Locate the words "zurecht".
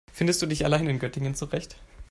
1.35-1.75